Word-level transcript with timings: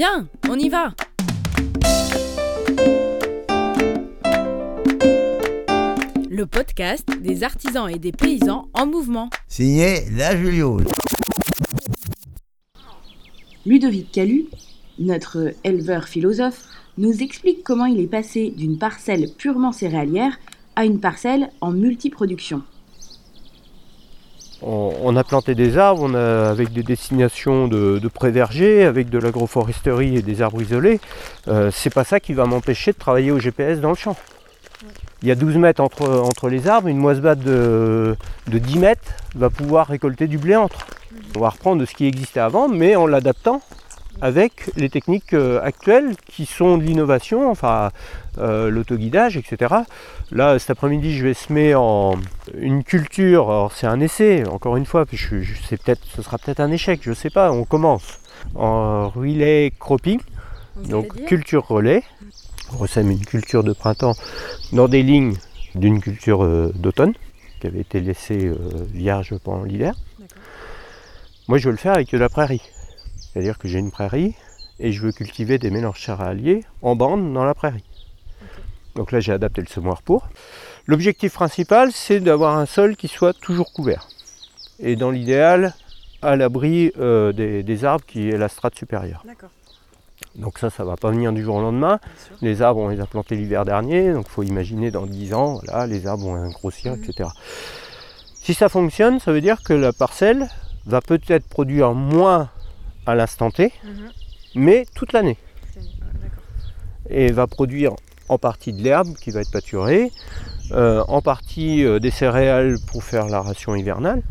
Viens, 0.00 0.28
on 0.48 0.58
y 0.58 0.70
va 0.70 0.94
Le 6.30 6.44
podcast 6.46 7.06
des 7.20 7.44
artisans 7.44 7.86
et 7.86 7.98
des 7.98 8.10
paysans 8.10 8.70
en 8.72 8.86
mouvement. 8.86 9.28
Signé 9.46 10.08
La 10.16 10.34
Juliole. 10.38 10.86
Ludovic 13.66 14.10
Calu, 14.10 14.46
notre 14.98 15.52
éleveur 15.64 16.08
philosophe, 16.08 16.62
nous 16.96 17.22
explique 17.22 17.62
comment 17.62 17.84
il 17.84 18.00
est 18.00 18.06
passé 18.06 18.54
d'une 18.56 18.78
parcelle 18.78 19.26
purement 19.36 19.72
céréalière 19.72 20.38
à 20.76 20.86
une 20.86 21.00
parcelle 21.00 21.50
en 21.60 21.72
multiproduction. 21.72 22.62
On, 24.62 25.16
a 25.16 25.24
planté 25.24 25.54
des 25.54 25.78
arbres 25.78 26.14
avec 26.14 26.72
des 26.72 26.82
destinations 26.82 27.66
de, 27.66 27.98
de 27.98 28.08
pré-verger, 28.08 28.84
avec 28.84 29.08
de 29.08 29.18
l'agroforesterie 29.18 30.16
et 30.16 30.22
des 30.22 30.42
arbres 30.42 30.60
isolés. 30.60 31.00
Euh, 31.48 31.70
c'est 31.72 31.92
pas 31.92 32.04
ça 32.04 32.20
qui 32.20 32.34
va 32.34 32.44
m'empêcher 32.44 32.92
de 32.92 32.98
travailler 32.98 33.30
au 33.30 33.38
GPS 33.38 33.80
dans 33.80 33.88
le 33.88 33.94
champ. 33.94 34.16
Il 35.22 35.28
y 35.28 35.30
a 35.30 35.34
12 35.34 35.56
mètres 35.56 35.82
entre, 35.82 36.48
les 36.48 36.68
arbres, 36.68 36.88
une 36.88 36.98
moisse-batte 36.98 37.40
de, 37.40 38.16
de 38.48 38.58
10 38.58 38.78
mètres 38.78 39.12
va 39.34 39.50
pouvoir 39.50 39.86
récolter 39.86 40.26
du 40.26 40.38
blé 40.38 40.56
entre. 40.56 40.86
On 41.36 41.40
va 41.40 41.50
reprendre 41.50 41.84
ce 41.84 41.94
qui 41.94 42.06
existait 42.06 42.40
avant, 42.40 42.68
mais 42.68 42.96
en 42.96 43.06
l'adaptant 43.06 43.60
avec 44.20 44.70
les 44.76 44.88
techniques 44.88 45.34
euh, 45.34 45.60
actuelles 45.62 46.14
qui 46.26 46.46
sont 46.46 46.78
de 46.78 46.82
l'innovation, 46.82 47.50
enfin 47.50 47.90
euh, 48.38 48.70
l'autoguidage, 48.70 49.36
etc. 49.36 49.74
Là, 50.30 50.58
cet 50.58 50.70
après-midi, 50.70 51.16
je 51.16 51.26
vais 51.26 51.34
semer 51.34 51.74
en 51.74 52.14
une 52.56 52.84
culture. 52.84 53.50
Alors, 53.50 53.72
c'est 53.72 53.86
un 53.86 54.00
essai, 54.00 54.46
encore 54.46 54.76
une 54.76 54.86
fois, 54.86 55.06
puis 55.06 55.16
je, 55.16 55.36
peut-être, 55.76 56.02
ce 56.04 56.22
sera 56.22 56.38
peut-être 56.38 56.60
un 56.60 56.70
échec, 56.70 57.00
je 57.02 57.12
sais 57.12 57.30
pas. 57.30 57.52
On 57.52 57.64
commence 57.64 58.20
en 58.54 59.08
relay 59.08 59.72
cropping, 59.78 60.20
donc 60.88 61.24
culture 61.26 61.66
relais. 61.66 62.02
On 62.72 62.78
ressème 62.78 63.10
une 63.10 63.24
culture 63.24 63.64
de 63.64 63.72
printemps 63.72 64.14
dans 64.72 64.86
des 64.86 65.02
lignes 65.02 65.34
d'une 65.74 66.00
culture 66.00 66.44
euh, 66.44 66.72
d'automne 66.74 67.14
qui 67.60 67.66
avait 67.66 67.80
été 67.80 68.00
laissée 68.00 68.46
euh, 68.46 68.56
vierge 68.92 69.34
pendant 69.42 69.64
l'hiver. 69.64 69.94
Moi, 71.48 71.58
je 71.58 71.66
veux 71.66 71.72
le 71.72 71.78
faire 71.78 71.94
avec 71.94 72.10
de 72.10 72.18
la 72.18 72.28
prairie. 72.28 72.62
C'est-à-dire 73.32 73.58
que 73.58 73.68
j'ai 73.68 73.78
une 73.78 73.90
prairie 73.90 74.34
et 74.78 74.92
je 74.92 75.02
veux 75.02 75.12
cultiver 75.12 75.58
des 75.58 75.70
mélanges 75.70 76.04
céréaliers 76.04 76.64
en 76.82 76.96
bande 76.96 77.32
dans 77.32 77.44
la 77.44 77.54
prairie. 77.54 77.84
Donc 78.96 79.12
là, 79.12 79.20
j'ai 79.20 79.32
adapté 79.32 79.60
le 79.60 79.68
semoir 79.68 80.02
pour. 80.02 80.28
L'objectif 80.86 81.34
principal, 81.34 81.92
c'est 81.92 82.20
d'avoir 82.20 82.58
un 82.58 82.66
sol 82.66 82.96
qui 82.96 83.06
soit 83.08 83.32
toujours 83.38 83.72
couvert. 83.72 84.08
Et 84.80 84.96
dans 84.96 85.10
l'idéal, 85.10 85.74
à 86.22 86.36
l'abri 86.36 86.92
euh, 86.98 87.32
des, 87.32 87.62
des 87.62 87.84
arbres 87.84 88.04
qui 88.06 88.28
est 88.28 88.36
la 88.36 88.48
strate 88.48 88.74
supérieure. 88.74 89.22
D'accord, 89.26 89.50
Donc 90.34 90.58
ça, 90.58 90.70
ça 90.70 90.84
va 90.84 90.96
pas 90.96 91.10
venir 91.10 91.32
du 91.32 91.42
jour 91.44 91.56
au 91.56 91.60
lendemain. 91.60 92.00
Les 92.42 92.62
arbres, 92.62 92.80
on 92.80 92.88
les 92.88 93.00
a 93.00 93.06
plantés 93.06 93.36
l'hiver 93.36 93.64
dernier, 93.64 94.12
donc 94.12 94.26
il 94.28 94.32
faut 94.32 94.42
imaginer 94.42 94.90
dans 94.90 95.06
10 95.06 95.34
ans, 95.34 95.60
voilà, 95.64 95.86
les 95.86 96.06
arbres 96.06 96.24
vont 96.24 96.48
grossir, 96.50 96.96
Mhm. 96.96 97.04
etc. 97.04 97.28
Si 98.42 98.54
ça 98.54 98.68
fonctionne, 98.68 99.20
ça 99.20 99.32
veut 99.32 99.40
dire 99.42 99.62
que 99.62 99.72
la 99.74 99.92
parcelle 99.92 100.48
va 100.86 101.00
peut-être 101.00 101.46
produire 101.46 101.92
moins 101.94 102.48
à 103.06 103.14
l'instant 103.14 103.50
T, 103.50 103.72
mais 104.54 104.86
toute 104.94 105.12
l'année. 105.12 105.36
Et 107.08 107.32
va 107.32 107.46
produire 107.46 107.92
en 108.28 108.38
partie 108.38 108.72
de 108.72 108.82
l'herbe 108.82 109.14
qui 109.16 109.30
va 109.30 109.40
être 109.40 109.50
pâturée, 109.50 110.12
euh, 110.72 111.02
en 111.08 111.20
partie 111.22 111.84
euh, 111.84 111.98
des 111.98 112.10
céréales 112.12 112.76
pour 112.86 113.02
faire 113.02 113.26
la 113.26 113.40
ration 113.40 113.74
hivernale, 113.74 114.22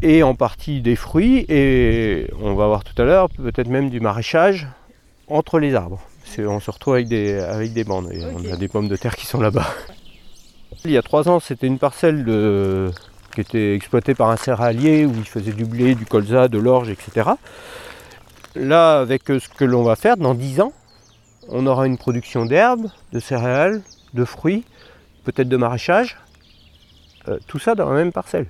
et 0.00 0.22
en 0.22 0.34
partie 0.34 0.80
des 0.80 0.96
fruits, 0.96 1.44
et 1.48 2.28
on 2.40 2.54
va 2.54 2.66
voir 2.66 2.82
tout 2.84 3.00
à 3.00 3.04
l'heure 3.04 3.28
peut-être 3.30 3.68
même 3.68 3.90
du 3.90 4.00
maraîchage 4.00 4.66
entre 5.28 5.58
les 5.58 5.74
arbres. 5.74 6.00
On 6.38 6.60
se 6.60 6.70
retrouve 6.70 6.94
avec 6.94 7.08
des, 7.08 7.34
avec 7.38 7.72
des 7.74 7.84
bandes, 7.84 8.10
et 8.10 8.24
on 8.24 8.52
a 8.52 8.56
des 8.56 8.68
pommes 8.68 8.88
de 8.88 8.96
terre 8.96 9.16
qui 9.16 9.26
sont 9.26 9.40
là-bas. 9.40 9.66
Il 10.84 10.90
y 10.90 10.96
a 10.96 11.02
trois 11.02 11.28
ans, 11.28 11.38
c'était 11.40 11.66
une 11.66 11.78
parcelle 11.78 12.24
de- 12.24 12.90
qui 13.34 13.40
était 13.40 13.74
exploitée 13.74 14.14
par 14.14 14.30
un 14.30 14.36
céréalier 14.36 15.06
où 15.06 15.12
il 15.16 15.26
faisait 15.26 15.52
du 15.52 15.64
blé, 15.64 15.94
du 15.94 16.06
colza, 16.06 16.48
de 16.48 16.58
l'orge, 16.58 16.90
etc. 16.90 17.30
Là, 18.54 18.98
avec 19.00 19.30
euh, 19.30 19.40
ce 19.40 19.48
que 19.48 19.64
l'on 19.64 19.82
va 19.82 19.96
faire, 19.96 20.16
dans 20.16 20.34
10 20.34 20.60
ans, 20.60 20.72
on 21.48 21.66
aura 21.66 21.86
une 21.86 21.98
production 21.98 22.44
d'herbes, 22.44 22.88
de 23.12 23.20
céréales, 23.20 23.82
de 24.14 24.24
fruits, 24.24 24.64
peut-être 25.24 25.48
de 25.48 25.56
maraîchage. 25.56 26.18
Euh, 27.28 27.38
tout 27.46 27.58
ça 27.58 27.74
dans 27.74 27.88
la 27.88 27.96
même 27.96 28.12
parcelle. 28.12 28.46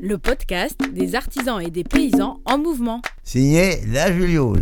Le 0.00 0.18
podcast 0.18 0.80
des 0.92 1.14
artisans 1.14 1.60
et 1.60 1.70
des 1.70 1.84
paysans 1.84 2.40
en 2.44 2.58
mouvement. 2.58 3.02
Signé 3.24 3.80
La 3.86 4.12
Juliole. 4.12 4.60